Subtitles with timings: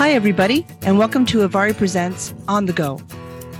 [0.00, 2.94] Hi, everybody, and welcome to ivari Presents On the Go,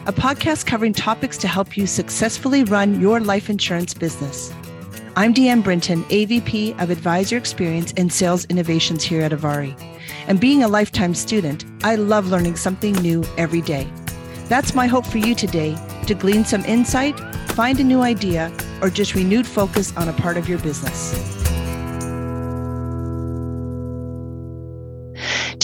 [0.07, 4.51] a podcast covering topics to help you successfully run your life insurance business.
[5.17, 9.79] I'm DeeAnn Brinton, AVP of Advisor Experience and Sales Innovations here at ivari.
[10.29, 13.87] And being a lifetime student, I love learning something new every day.
[14.49, 18.51] That's my hope for you today to glean some insight, find a new idea,
[18.81, 21.40] or just renewed focus on a part of your business.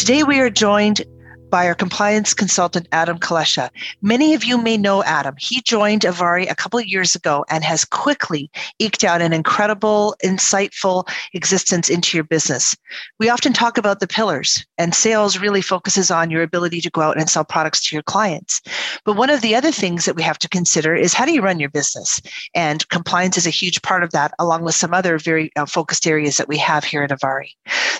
[0.06, 1.04] Today, we are joined
[1.50, 3.70] by our compliance consultant, Adam Kulesza.
[4.02, 5.34] Many of you may know Adam.
[5.38, 10.16] He joined ivari a couple of years ago and has quickly eked out an incredible,
[10.24, 12.76] insightful existence into your business.
[13.18, 17.02] We often talk about the pillars, and sales really focuses on your ability to go
[17.02, 18.60] out and sell products to your clients.
[19.04, 21.42] But one of the other things that we have to consider is how do you
[21.42, 22.20] run your business?
[22.54, 26.06] And compliance is a huge part of that, along with some other very uh, focused
[26.06, 27.50] areas that we have here at ivari.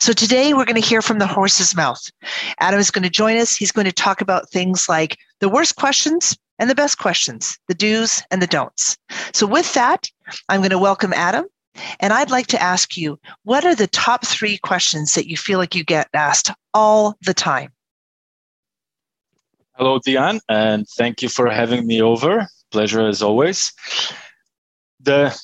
[0.01, 2.03] So today we're going to hear from the horse's mouth.
[2.59, 3.57] Adam is going to join us.
[3.57, 7.75] He's going to talk about things like the worst questions and the best questions, the
[7.75, 8.97] do's and the don'ts.
[9.33, 10.11] So, with that,
[10.49, 11.47] I'm going to welcome Adam.
[12.01, 15.59] And I'd like to ask you what are the top three questions that you feel
[15.59, 17.73] like you get asked all the time?
[19.75, 22.47] Hello, DeeAnn, and thank you for having me over.
[22.71, 23.75] Pleasure as always.
[25.01, 25.39] The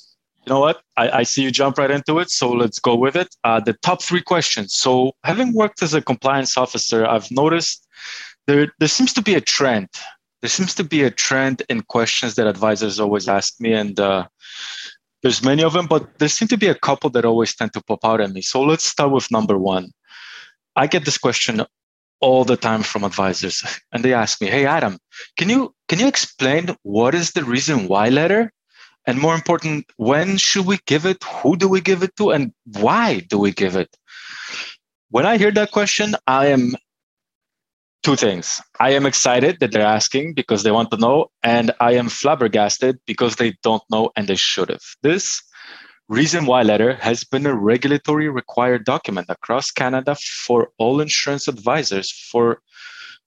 [0.45, 0.83] you know what?
[0.97, 2.31] I, I, see you jump right into it.
[2.31, 3.35] So let's go with it.
[3.45, 4.75] Uh, the top three questions.
[4.75, 7.87] So, having worked as a compliance officer, I've noticed
[8.47, 9.89] there, there seems to be a trend.
[10.41, 13.73] There seems to be a trend in questions that advisors always ask me.
[13.73, 14.27] And uh,
[15.23, 17.83] there's many of them, but there seem to be a couple that always tend to
[17.83, 18.43] pop out at me.
[18.43, 19.93] So, let's start with number one.
[20.75, 21.63] I get this question
[22.20, 24.97] all the time from advisors and they ask me hey adam
[25.37, 28.53] can you can you explain what is the reason why letter
[29.06, 31.22] and more important when should we give it?
[31.25, 32.31] Who do we give it to?
[32.31, 33.96] And why do we give it?
[35.11, 36.74] When i hear that question i am
[38.02, 38.61] two things.
[38.80, 42.98] I am excited that they're asking because they want to know and i am flabbergasted
[43.07, 44.83] because they don't know and they should have.
[45.02, 45.42] This
[46.08, 52.11] reason why letter has been a regulatory required document across canada for all insurance advisors
[52.11, 52.61] for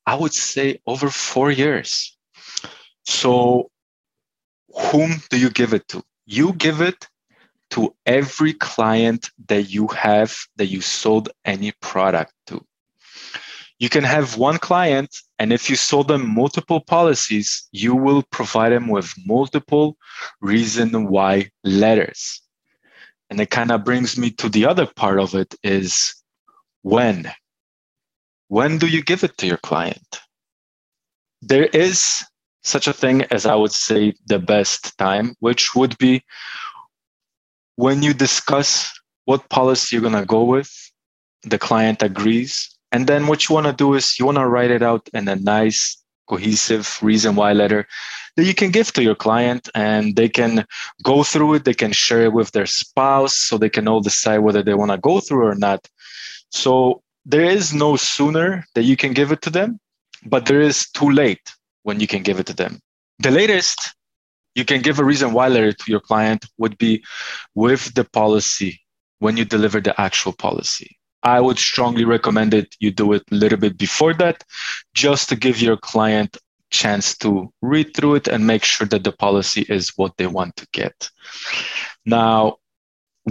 [0.06, 2.18] i would say over four years.
[3.06, 3.70] So
[4.76, 6.04] whom do you give it to?
[6.26, 7.08] You give it
[7.72, 12.64] to every client that you have that you sold any product to.
[13.80, 18.72] You can have one client, and if you sold them multiple policies, you will provide
[18.72, 19.98] them with multiple
[20.40, 22.42] reason why letters.
[23.30, 26.16] And it kind of brings me to the other part of it is
[26.84, 27.32] when.
[28.48, 30.22] When do you give it to your client?
[31.42, 32.24] There is
[32.66, 36.24] such a thing as I would say the best time, which would be
[37.76, 38.92] when you discuss
[39.26, 40.72] what policy you're going to go with,
[41.44, 42.70] the client agrees.
[42.92, 45.28] And then what you want to do is you want to write it out in
[45.28, 47.88] a nice, cohesive reason why letter
[48.36, 50.66] that you can give to your client and they can
[51.04, 51.66] go through it.
[51.66, 54.92] They can share it with their spouse so they can all decide whether they want
[54.92, 55.88] to go through or not.
[56.50, 59.80] So there is no sooner that you can give it to them,
[60.26, 61.52] but there is too late
[61.86, 62.80] when you can give it to them.
[63.20, 63.94] The latest
[64.56, 67.04] you can give a reason why letter to your client would be
[67.54, 68.82] with the policy
[69.20, 70.98] when you deliver the actual policy.
[71.22, 74.44] I would strongly recommend it you do it a little bit before that
[74.94, 76.38] just to give your client
[76.72, 80.56] chance to read through it and make sure that the policy is what they want
[80.56, 81.10] to get.
[82.06, 82.58] Now,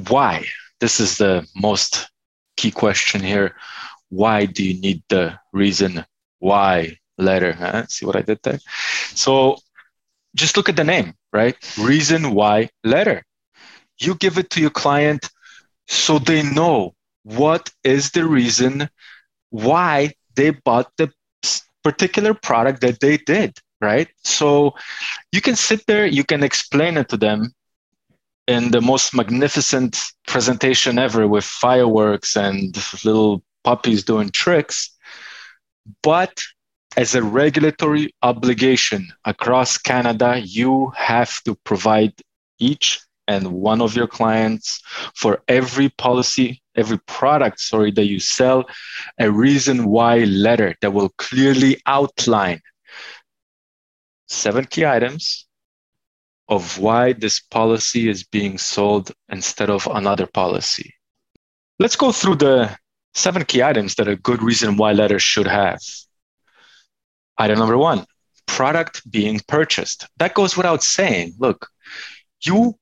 [0.09, 0.47] why?
[0.81, 2.11] This is the most
[2.57, 3.57] key question here.
[4.11, 6.05] Why do you need the reason
[6.39, 7.53] why letter.
[7.53, 7.87] Huh?
[7.89, 8.59] See what I did there?
[9.15, 9.57] So
[10.35, 11.57] just look at the name, right?
[11.79, 13.25] Reason why letter.
[13.99, 15.29] You give it to your client
[15.87, 18.89] so they know what is the reason
[19.51, 21.13] why they bought the
[21.83, 24.09] particular product that they did, right?
[24.25, 24.75] So
[25.31, 27.55] you can sit there, you can explain it to them
[28.47, 34.91] in the most magnificent presentation ever with fireworks and little puppies doing tricks.
[36.03, 36.43] But
[36.97, 42.13] as a regulatory obligation across Canada, you have to provide
[42.59, 44.83] each and one of your clients
[45.15, 48.65] for every policy, every product, sorry, that you sell,
[49.19, 52.61] a reason why letter that will clearly outline
[54.29, 55.47] seven key items
[56.49, 60.95] of why this policy is being sold instead of another policy.
[61.79, 62.79] Let's go through the
[63.15, 65.81] seven key items that a good reason why letter should have.
[67.39, 68.07] Item number one,
[68.47, 70.07] product being purchased.
[70.19, 71.35] That goes without saying.
[71.39, 71.69] Look,
[72.43, 72.79] you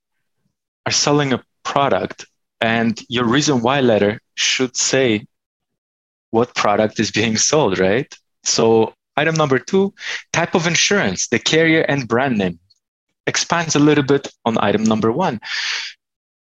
[0.87, 2.26] are selling a product,
[2.60, 5.26] and your reason why letter should say
[6.31, 8.12] what product is being sold, right?
[8.43, 9.94] So item number two,
[10.32, 12.58] type of insurance, the carrier and brand name
[13.26, 15.40] expands a little bit on item number one.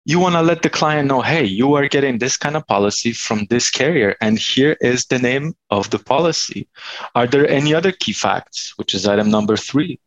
[0.07, 3.13] You want to let the client know, hey, you are getting this kind of policy
[3.13, 6.69] from this carrier, and here is the name of the policy.
[7.15, 9.99] Are there any other key facts, which is item number three?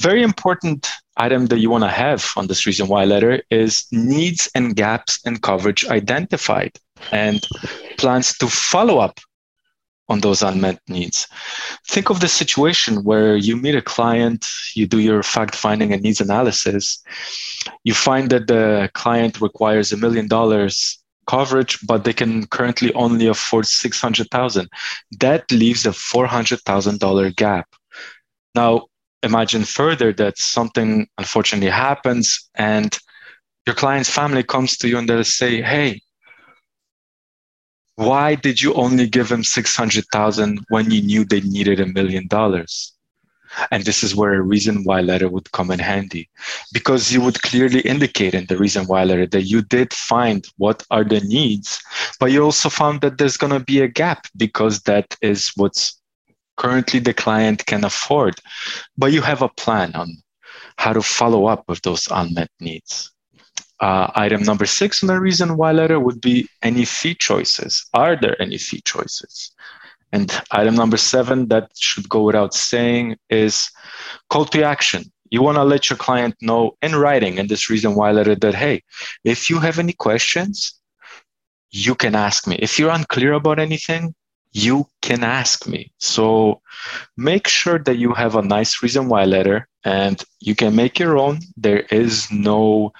[0.00, 0.88] Very important
[1.18, 5.20] item that you want to have on this reason why letter is needs and gaps
[5.26, 6.72] in coverage identified
[7.12, 7.46] and
[7.98, 9.20] plans to follow up
[10.12, 11.26] on those unmet needs.
[11.88, 16.02] Think of the situation where you meet a client, you do your fact finding and
[16.02, 17.02] needs analysis.
[17.84, 23.26] You find that the client requires a million dollars coverage, but they can currently only
[23.26, 24.68] afford 600,000.
[25.20, 27.68] That leaves a $400,000 gap.
[28.54, 28.86] Now,
[29.22, 32.98] imagine further that something unfortunately happens and
[33.66, 36.00] your client's family comes to you and they'll say, Hey,
[37.96, 42.92] why did you only give them 600,000 when you knew they needed a million dollars?
[43.70, 46.30] And this is where a reason why letter would come in handy
[46.72, 50.82] because you would clearly indicate in the reason why letter that you did find what
[50.90, 51.82] are the needs,
[52.18, 56.00] but you also found that there's going to be a gap because that is what's
[56.56, 58.36] currently the client can afford.
[58.96, 60.22] But you have a plan on
[60.78, 63.11] how to follow up with those unmet needs.
[63.82, 67.84] Uh, item number six on the reason why letter would be any fee choices.
[67.92, 69.50] Are there any fee choices?
[70.12, 73.68] And item number seven, that should go without saying, is
[74.30, 75.10] call to action.
[75.30, 78.54] You want to let your client know in writing in this reason why letter that,
[78.54, 78.82] hey,
[79.24, 80.78] if you have any questions,
[81.72, 82.56] you can ask me.
[82.60, 84.14] If you're unclear about anything,
[84.52, 85.90] you can ask me.
[85.98, 86.60] So
[87.16, 91.18] make sure that you have a nice reason why letter and you can make your
[91.18, 91.40] own.
[91.56, 92.92] There is no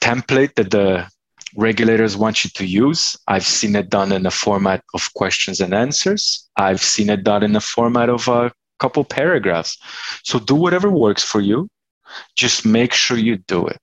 [0.00, 1.08] template that the
[1.56, 3.16] regulators want you to use.
[3.28, 6.48] I've seen it done in a format of questions and answers.
[6.56, 9.78] I've seen it done in a format of a couple paragraphs.
[10.24, 11.68] So do whatever works for you.
[12.36, 13.80] Just make sure you do it.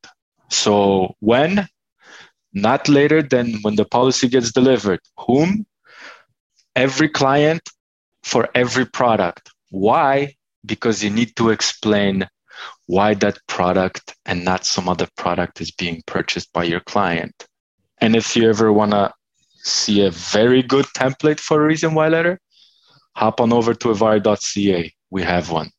[0.50, 1.68] So when?
[2.54, 5.00] Not later than when the policy gets delivered.
[5.20, 5.66] Whom?
[6.76, 7.62] Every client
[8.24, 9.52] for every product.
[9.70, 10.36] Why?
[10.66, 12.28] Because you need to explain
[12.86, 17.46] why that product and not some other product is being purchased by your client.
[18.02, 19.14] And if you ever want to
[19.64, 22.40] see a very good template for a reason why letter,
[23.16, 24.94] hop on over to ivari.ca.
[25.10, 25.70] We have one.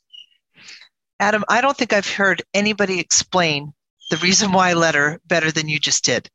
[1.18, 3.72] Adam, I don't think I've heard anybody explain
[4.10, 6.28] the reason why letter better than you just did.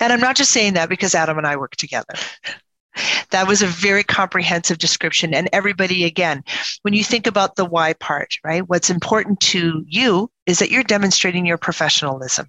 [0.00, 2.14] And I'm not just saying that because Adam and I work together.
[3.30, 5.34] That was a very comprehensive description.
[5.34, 6.42] And everybody, again,
[6.82, 10.82] when you think about the why part, right, what's important to you is that you're
[10.82, 12.48] demonstrating your professionalism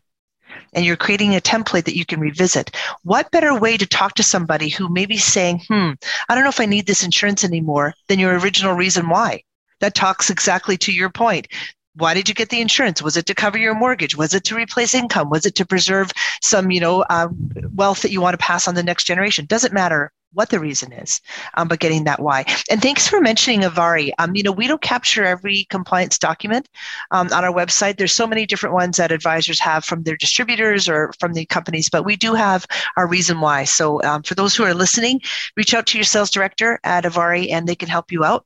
[0.74, 2.76] and you're creating a template that you can revisit.
[3.04, 5.92] What better way to talk to somebody who may be saying, hmm,
[6.30, 9.44] I don't know if I need this insurance anymore than your original reason why?
[9.80, 11.48] That talks exactly to your point.
[11.96, 13.02] Why did you get the insurance?
[13.02, 14.16] Was it to cover your mortgage?
[14.16, 15.30] Was it to replace income?
[15.30, 16.12] Was it to preserve
[16.42, 17.30] some, you know, uh,
[17.74, 19.46] wealth that you want to pass on the next generation?
[19.46, 21.22] Doesn't matter what the reason is,
[21.56, 22.46] um, but getting that why.
[22.70, 24.12] And thanks for mentioning ivari.
[24.20, 26.68] Um, you know, we don't capture every compliance document
[27.12, 27.98] um, on our website.
[27.98, 31.90] There's so many different ones that advisors have from their distributors or from the companies,
[31.90, 32.66] but we do have
[32.98, 33.64] our reason why.
[33.64, 35.22] So um, for those who are listening,
[35.56, 38.46] reach out to your sales director at ivari and they can help you out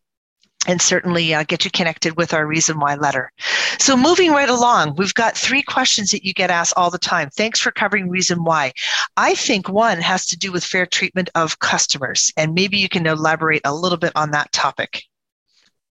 [0.67, 3.31] and certainly uh, get you connected with our reason why letter.
[3.79, 7.29] So, moving right along, we've got three questions that you get asked all the time.
[7.29, 8.73] Thanks for covering reason why.
[9.17, 13.07] I think one has to do with fair treatment of customers, and maybe you can
[13.07, 15.03] elaborate a little bit on that topic.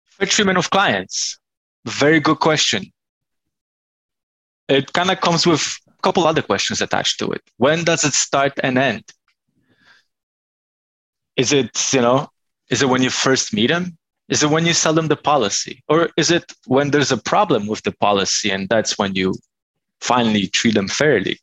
[0.06, 1.40] Fair treatment of clients.
[1.86, 2.92] Very good question.
[4.68, 7.42] It kind of comes with a couple other questions attached to it.
[7.58, 9.04] When does it start and end?
[11.36, 12.28] Is it, you know,
[12.70, 13.98] is it when you first meet them?
[14.29, 15.83] Is it when you sell them the policy?
[15.88, 19.33] Or is it when there's a problem with the policy and that's when you
[20.01, 21.39] finally treat them fairly?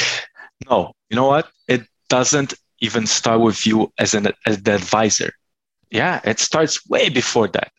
[0.70, 1.48] no, you know what?
[1.68, 5.32] It doesn't even start with you as an as the advisor.
[5.90, 7.70] Yeah, it starts way before that.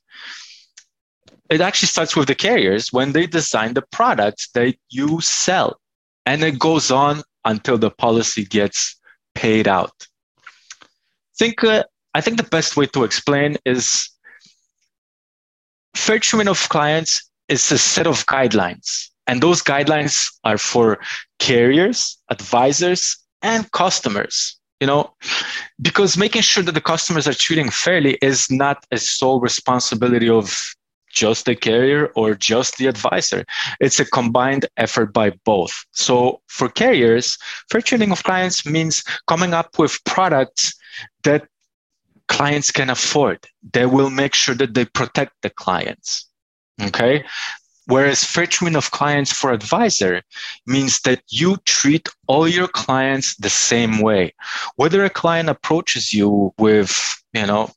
[1.50, 5.80] It actually starts with the carriers when they design the product that you sell.
[6.26, 8.96] And it goes on until the policy gets
[9.36, 10.08] paid out.
[11.38, 14.10] Think uh, I think the best way to explain is
[15.98, 19.10] fair treatment of clients is a set of guidelines.
[19.28, 21.00] And those guidelines are for
[21.40, 24.58] carriers, advisors, and customers.
[24.80, 25.12] You know,
[25.82, 30.56] because making sure that the customers are treating fairly is not a sole responsibility of
[31.12, 33.44] just the carrier or just the advisor.
[33.80, 35.74] It's a combined effort by both.
[35.94, 37.40] So for carriers,
[37.72, 40.76] fair trading of clients means coming up with products
[41.24, 41.48] that
[42.28, 43.48] clients can afford.
[43.74, 46.28] They will make sure that they protect the clients.
[46.82, 47.24] Okay.
[47.88, 50.22] Whereas treatment of clients for advisor
[50.66, 54.34] means that you treat all your clients the same way.
[54.76, 56.92] Whether a client approaches you with,
[57.34, 57.72] you know,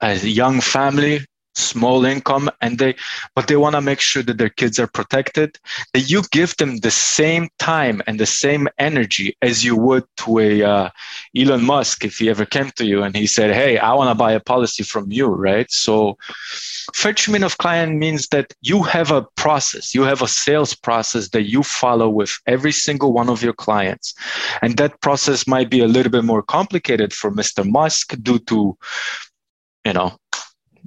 [0.00, 1.20] a young family
[1.54, 2.94] small income and they
[3.34, 5.58] but they want to make sure that their kids are protected
[5.92, 10.38] that you give them the same time and the same energy as you would to
[10.38, 10.90] a uh,
[11.36, 14.14] elon musk if he ever came to you and he said hey i want to
[14.14, 15.70] buy a policy from you right?
[15.70, 16.16] So
[16.92, 21.48] treatment of client means that you have a process you have a sales process that
[21.48, 24.14] you follow with every single one of your clients.
[24.62, 28.76] And that process might be a little bit more complicated for mr musk due to
[29.84, 30.16] you know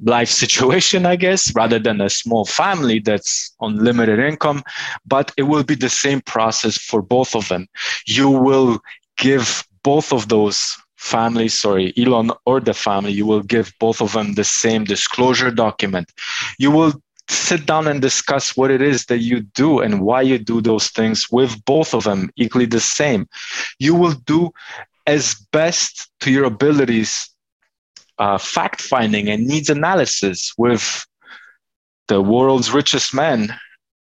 [0.03, 4.63] life situation, I guess, rather than a small family that's on limited income.
[5.05, 7.67] But it will be the same process for both of them.
[8.05, 8.79] You will
[9.17, 14.13] give both of those families, sorry, Elon or the family, you will give both of
[14.13, 16.11] them the same disclosure document.
[16.57, 16.93] You will
[17.29, 20.87] sit down and discuss what it is that you do and why you do those
[20.89, 23.27] things with both of them equally the same.
[23.79, 24.51] You will do
[25.05, 27.29] as best to your abilities
[28.19, 31.05] uh, fact finding and needs analysis with
[32.07, 33.53] the world's richest man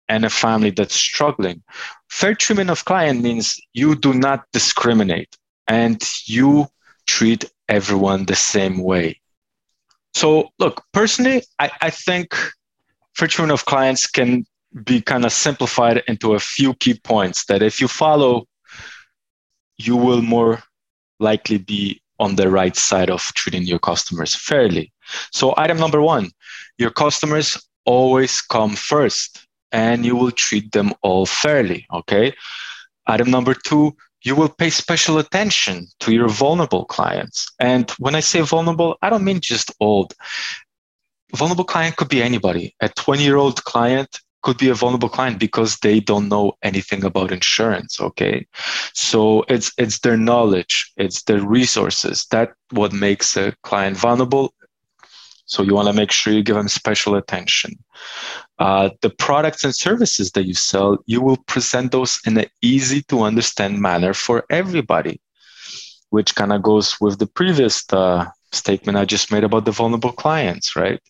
[0.10, 1.64] and a family that's struggling.
[2.10, 5.36] Fair treatment of client means you do not discriminate
[5.68, 6.68] and you
[7.06, 9.20] treat everyone the same way.
[10.14, 12.34] So, look, personally, I, I think
[13.16, 14.46] fair treatment of clients can
[14.84, 18.46] be kind of simplified into a few key points that if you follow,
[19.78, 20.64] you will more
[21.20, 24.92] likely be on the right side of treating your customers fairly.
[25.32, 26.32] So, item number one,
[26.78, 31.86] your customers always come first and you will treat them all fairly.
[31.92, 32.34] Okay.
[33.08, 37.48] Item number two, you will pay special attention to your vulnerable clients.
[37.60, 40.14] And when I say vulnerable, I don't mean just old.
[41.36, 42.76] Vulnerable client could be anybody.
[42.82, 47.04] A 20 year old client could be a vulnerable client because they don't know anything
[47.04, 48.48] about insurance okay?
[48.94, 54.54] So it's it's their knowledge it's their resources that what makes a client vulnerable.
[55.48, 57.72] So you want to make sure you give them special attention.
[58.58, 63.02] Uh, the products and services that you sell you will present those in an easy
[63.10, 65.20] to understand manner for everybody
[66.10, 70.16] which kind of goes with the previous uh, statement i just made about the vulnerable
[70.24, 71.02] clients right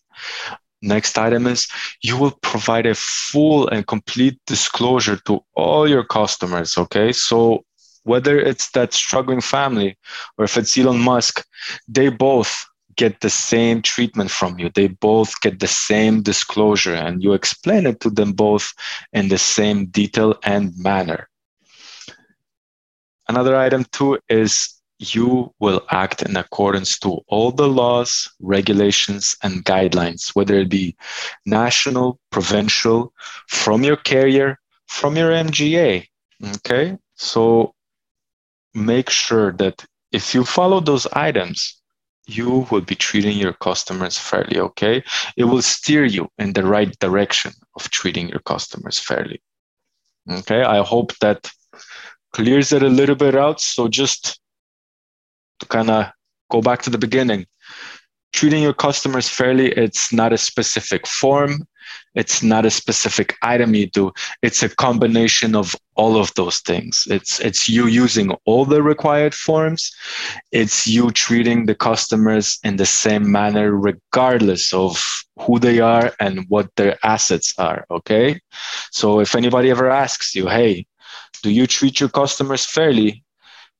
[0.80, 1.66] Next item is
[2.02, 6.78] you will provide a full and complete disclosure to all your customers.
[6.78, 7.12] Okay.
[7.12, 7.64] So
[8.04, 9.98] whether it's that struggling family
[10.36, 11.44] or if it's Elon Musk,
[11.88, 12.64] they both
[12.96, 14.70] get the same treatment from you.
[14.74, 18.72] They both get the same disclosure and you explain it to them both
[19.12, 21.28] in the same detail and manner.
[23.28, 29.64] Another item too is you will act in accordance to all the laws, regulations, and
[29.64, 30.96] guidelines, whether it be
[31.46, 33.12] national, provincial,
[33.46, 36.06] from your carrier, from your MGA.
[36.56, 36.98] Okay.
[37.14, 37.74] So
[38.74, 41.80] make sure that if you follow those items,
[42.26, 44.58] you will be treating your customers fairly.
[44.58, 45.04] Okay.
[45.36, 49.40] It will steer you in the right direction of treating your customers fairly.
[50.28, 50.62] Okay.
[50.62, 51.50] I hope that
[52.32, 53.60] clears it a little bit out.
[53.60, 54.40] So just
[55.60, 56.06] to kind of
[56.50, 57.46] go back to the beginning.
[58.32, 61.66] Treating your customers fairly it's not a specific form.
[62.14, 64.12] It's not a specific item you do.
[64.42, 67.04] It's a combination of all of those things.
[67.08, 69.90] It's it's you using all the required forms.
[70.52, 75.02] It's you treating the customers in the same manner regardless of
[75.40, 78.38] who they are and what their assets are okay?
[78.90, 80.86] So if anybody ever asks you hey
[81.42, 83.22] do you treat your customers fairly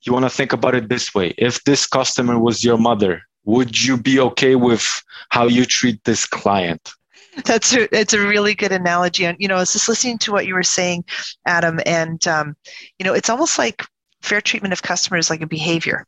[0.02, 1.35] you want to think about it this way.
[1.38, 4.87] If this customer was your mother would you be okay with
[5.31, 6.93] how you treat this client?
[7.47, 9.25] That's a, it's a really good analogy.
[9.25, 11.05] And you know i was just listening to what you were saying
[11.47, 12.57] adam and um,
[12.99, 13.85] you know it's almost like
[14.21, 16.07] fair treatment of customers like a behavior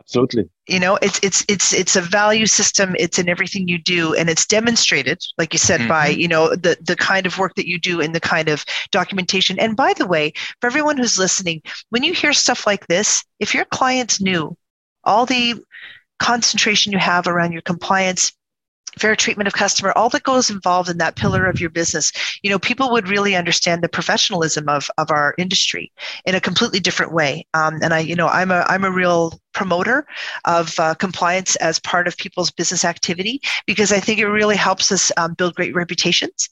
[0.00, 0.48] absolutely.
[0.66, 2.96] You know it's it's it's it's a value system.
[2.98, 5.88] It's in everything you do and it's demonstrated like you said mm-hmm.
[5.88, 8.64] by you know the the kind of work that you do and the kind of
[8.90, 9.58] documentation.
[9.58, 13.54] And by the way for everyone who's listening when you hear stuff like this if
[13.54, 14.56] your clients knew
[15.04, 15.54] all the
[16.18, 18.32] concentration you have around your compliance
[18.98, 22.12] fair treatment of customer all that goes involved in that pillar of your business.
[22.42, 25.92] You know people would really understand the professionalism of, of our industry
[26.24, 27.46] in a completely different way.
[27.54, 30.06] Um, and i you know i'm a i'm a real promoter
[30.44, 34.92] of uh, compliance as part of people's business activity because i think it really helps
[34.92, 36.48] us um, build great reputations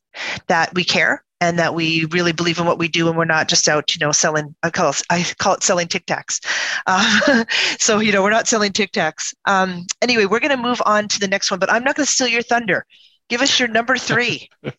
[0.49, 3.49] that we care and that we really believe in what we do and we're not
[3.49, 6.41] just out you know selling i call it, I call it selling tic tacs.
[6.87, 7.45] Uh,
[7.79, 9.35] so you know we're not selling tic tacs.
[9.45, 12.07] Um, anyway we're going to move on to the next one but i'm not going
[12.07, 12.85] to steal your thunder.
[13.29, 14.49] Give us your number three.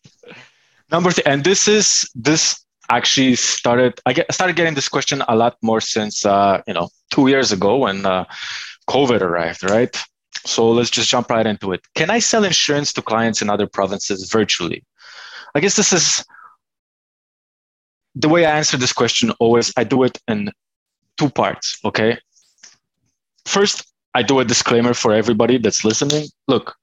[0.90, 5.36] Number three and this is this actually started i get started getting this question a
[5.36, 8.24] lot more since uh, you know two years ago when uh,
[8.88, 9.96] covid arrived right?
[10.46, 11.82] So let's just jump right into it.
[11.94, 14.82] Can i sell insurance to clients in other provinces virtually?
[15.54, 16.24] I guess this is
[18.14, 20.50] the way I answer this question always, I do it in
[21.16, 21.78] two parts.
[21.84, 22.18] Okay.
[23.44, 26.26] First, I do a disclaimer for everybody that's listening.
[26.48, 26.74] Look,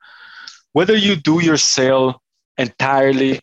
[0.74, 2.22] whether you do your sale
[2.57, 3.39] entirely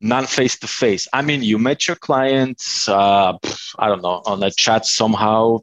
[0.00, 3.38] non face to face, I mean, you met your clients, uh,
[3.78, 5.60] I don't know, on a chat somehow,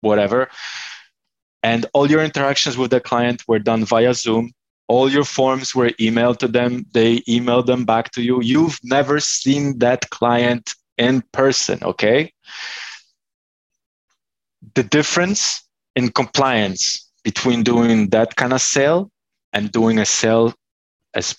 [0.00, 0.50] whatever,
[1.62, 4.52] and all your interactions with the client were done via Zoom.
[4.86, 6.84] All your forms were emailed to them.
[6.92, 8.42] They emailed them back to you.
[8.42, 12.32] You've never seen that client in person, okay?
[14.74, 15.62] The difference
[15.96, 19.10] in compliance between doing that kind of sale
[19.52, 20.52] and doing a sale
[21.14, 21.36] as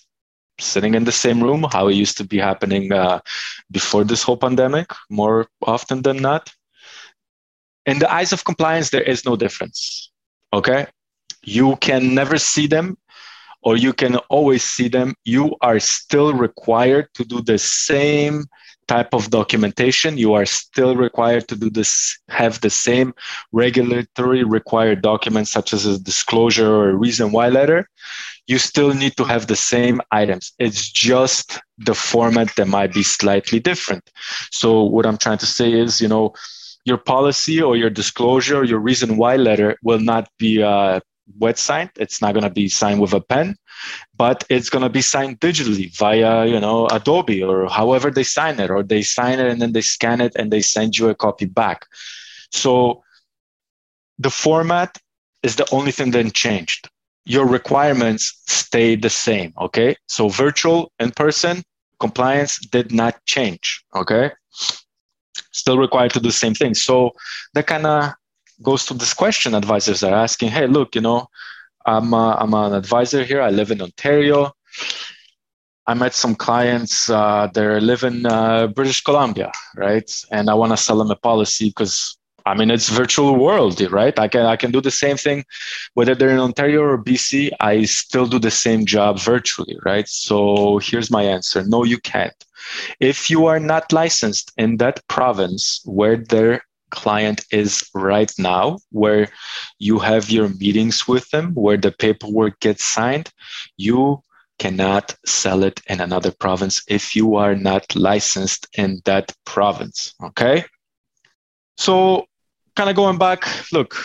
[0.58, 3.20] sitting in the same room, how it used to be happening uh,
[3.70, 6.50] before this whole pandemic, more often than not.
[7.84, 10.10] In the eyes of compliance, there is no difference.
[10.52, 10.86] Okay.
[11.42, 12.96] You can never see them
[13.62, 15.14] or you can always see them.
[15.24, 18.44] You are still required to do the same
[18.88, 23.14] type of documentation, you are still required to do this, have the same
[23.52, 27.88] regulatory required documents such as a disclosure or a reason why letter.
[28.46, 30.52] You still need to have the same items.
[30.58, 34.08] It's just the format that might be slightly different.
[34.50, 36.32] So what I'm trying to say is, you know,
[36.84, 41.00] your policy or your disclosure, or your reason why letter will not be uh,
[41.38, 41.90] wet signed.
[41.96, 43.56] It's not going to be signed with a pen,
[44.16, 48.60] but it's going to be signed digitally via, you know, Adobe or however they sign
[48.60, 51.14] it, or they sign it and then they scan it and they send you a
[51.14, 51.86] copy back.
[52.52, 53.02] So
[54.18, 54.98] the format
[55.42, 56.88] is the only thing that changed.
[57.24, 59.52] Your requirements stay the same.
[59.58, 59.96] Okay.
[60.06, 61.62] So virtual in person
[61.98, 63.84] compliance did not change.
[63.94, 64.30] Okay.
[65.52, 66.74] Still required to do the same thing.
[66.74, 67.12] So
[67.54, 68.14] that kind of
[68.62, 71.26] goes to this question advisors are asking hey look you know
[71.84, 73.40] i'm, a, I'm an advisor here.
[73.40, 74.52] I live in ontario.
[75.86, 80.10] I met some clients uh, they live in uh, british columbia right?
[80.30, 84.18] And i want to sell them a policy because i mean it's virtual world right?
[84.18, 85.44] I can i can do the same thing
[85.94, 90.08] whether they're in ontario or bc i still do the same job virtually right?
[90.08, 91.62] So here's my answer.
[91.64, 92.38] No you can't.
[93.00, 99.28] If you are not licensed in that province where their client is right now, where
[99.78, 103.30] you have your meetings with them, where the paperwork gets signed,
[103.76, 104.22] you
[104.58, 110.14] cannot sell it in another province if you are not licensed in that province.
[110.22, 110.64] Okay.
[111.76, 112.24] So,
[112.74, 113.96] kind of going back, look,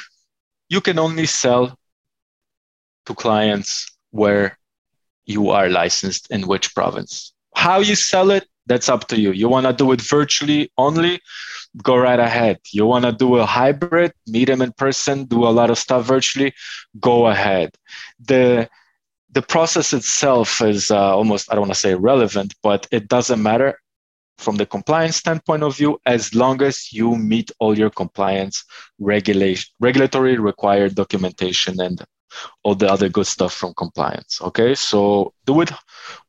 [0.69, 1.77] you can only sell
[3.05, 4.57] to clients where
[5.25, 7.33] you are licensed in which province.
[7.55, 9.31] How you sell it, that's up to you.
[9.31, 11.19] You want to do it virtually only,
[11.81, 12.59] go right ahead.
[12.71, 16.05] You want to do a hybrid, meet them in person, do a lot of stuff
[16.05, 16.53] virtually,
[16.99, 17.71] go ahead.
[18.19, 18.69] The
[19.33, 23.41] the process itself is uh, almost I don't want to say relevant, but it doesn't
[23.41, 23.79] matter
[24.41, 28.65] from the compliance standpoint of view as long as you meet all your compliance
[28.99, 32.03] regulation regulatory required documentation and
[32.63, 35.71] all the other good stuff from compliance okay so do it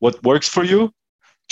[0.01, 0.92] what works for you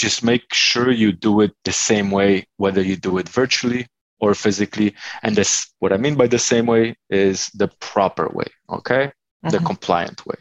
[0.00, 3.86] just make sure you do it the same way, whether you do it virtually
[4.18, 4.94] or physically.
[5.22, 9.12] And this, what I mean by the same way is the proper way, okay?
[9.44, 9.50] Mm-hmm.
[9.50, 10.36] The compliant way.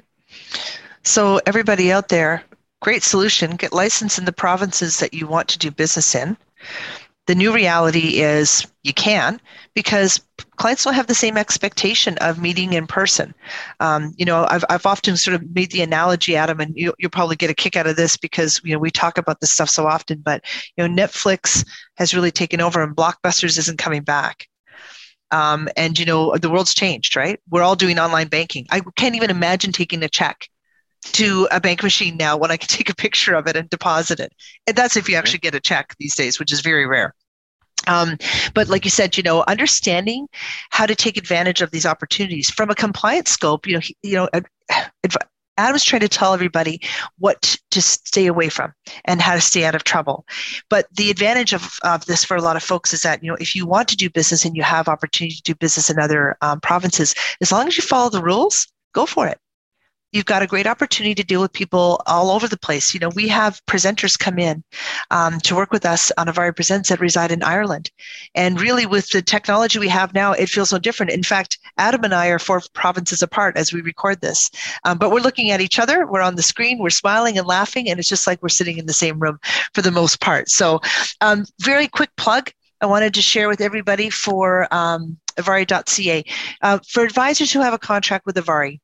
[1.04, 2.44] So, everybody out there,
[2.82, 3.56] great solution.
[3.56, 6.38] Get licensed in the provinces that you want to do business in.
[7.30, 9.40] The new reality is you can
[9.76, 10.20] because
[10.56, 13.36] clients don't have the same expectation of meeting in person.
[13.80, 17.12] Um, you know, I've, I've often sort of made the analogy, Adam, and you, you'll
[17.12, 19.70] probably get a kick out of this because, you know, we talk about this stuff
[19.70, 20.44] so often, but,
[20.76, 21.64] you know, Netflix
[21.98, 24.48] has really taken over and Blockbusters isn't coming back.
[25.30, 27.40] Um, and, you know, the world's changed, right?
[27.48, 28.66] We're all doing online banking.
[28.72, 30.50] I can't even imagine taking a check
[31.02, 34.20] to a bank machine now when I can take a picture of it and deposit
[34.20, 34.34] it.
[34.68, 37.14] And that's if you actually get a check these days, which is very rare.
[37.88, 38.18] Um,
[38.54, 40.28] but like you said, you know, understanding
[40.70, 44.30] how to take advantage of these opportunities from a compliance scope, you know, you know,
[45.58, 46.82] Adam's trying to tell everybody
[47.18, 50.26] what to stay away from and how to stay out of trouble.
[50.70, 53.38] But the advantage of, of this for a lot of folks is that, you know,
[53.42, 56.38] if you want to do business and you have opportunity to do business in other
[56.42, 59.38] um, provinces, as long as you follow the rules, go for it
[60.12, 62.94] you've got a great opportunity to deal with people all over the place.
[62.94, 64.64] You know, we have presenters come in
[65.12, 67.92] um, to work with us on ivari Presents that reside in Ireland.
[68.36, 71.12] And really, with the technology we have now, it feels so different.
[71.12, 74.50] In fact, Adam and I are four provinces apart as we record this.
[74.84, 77.90] Um, but we're looking at each other, we're on the screen, we're smiling and laughing,
[77.90, 79.40] and it's just like we're sitting in the same room
[79.74, 80.50] for the most part.
[80.50, 80.82] So,
[81.22, 82.52] um, very quick plug.
[82.82, 86.24] I wanted to share with everybody for um, ivari.ca.
[86.62, 88.80] Uh, for advisors who have a contract with ivari,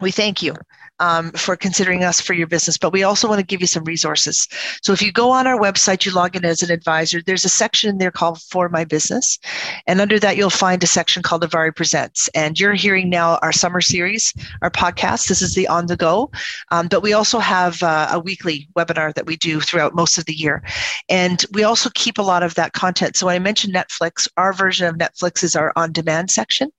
[0.00, 0.54] we thank you
[1.00, 3.84] um, for considering us for your business, but we also want to give you some
[3.84, 4.48] resources.
[4.82, 7.48] So if you go on our website, you log in as an advisor, there's a
[7.48, 9.38] section in there called For My Business.
[9.86, 12.28] And under that, you'll find a section called ivari Presents.
[12.34, 15.28] And you're hearing now our summer series, our podcast.
[15.28, 16.30] This is the on the go.
[16.70, 20.24] Um, but we also have uh, a weekly webinar that we do throughout most of
[20.26, 20.62] the year.
[21.08, 23.16] And we also keep a lot of that content.
[23.16, 26.70] So when I mentioned Netflix, our version of Netflix is our on demand section.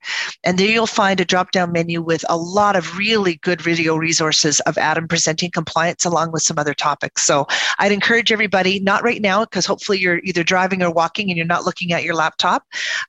[0.43, 3.95] And there you'll find a drop down menu with a lot of really good video
[4.15, 7.25] resources of Adam presenting compliance along with some other topics.
[7.25, 7.47] So
[7.79, 11.45] I'd encourage everybody, not right now, because hopefully you're either driving or walking and you're
[11.45, 12.63] not looking at your laptop.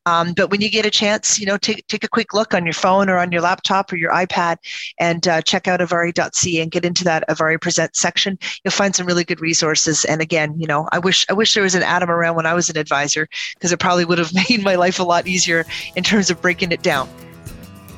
[0.04, 2.64] Um, but when you get a chance, you know, take, take a quick look on
[2.64, 4.56] your phone or on your laptop or your iPad
[4.98, 8.38] and uh, check out ivari.ca and get into that ivari Present section.
[8.64, 10.04] You'll find some really good resources.
[10.04, 12.54] And again, you know, I wish I wish there was an Adam around when I
[12.54, 15.64] was an advisor because it probably would have made my life a lot easier
[15.94, 17.08] in terms of breaking it down.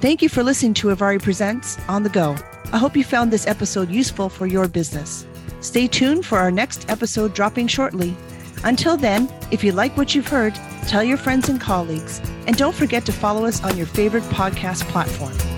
[0.01, 2.37] Thank you for listening to ivari Presents On the Go.
[2.73, 5.27] I hope you found this episode useful for your business.
[5.61, 8.17] Stay tuned for our next episode dropping shortly.
[8.63, 10.55] Until then, if you like what you've heard,
[10.87, 14.83] tell your friends and colleagues, and don't forget to follow us on your favorite podcast
[14.85, 15.58] platform.